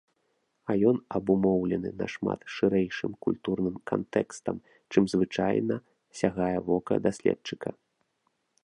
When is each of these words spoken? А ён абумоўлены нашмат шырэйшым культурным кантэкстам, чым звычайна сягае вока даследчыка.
А 0.69 0.75
ён 0.91 0.95
абумоўлены 1.17 1.89
нашмат 2.01 2.39
шырэйшым 2.53 3.11
культурным 3.27 3.75
кантэкстам, 3.93 4.57
чым 4.91 5.03
звычайна 5.15 5.75
сягае 6.23 6.53
вока 6.73 6.95
даследчыка. 7.07 7.69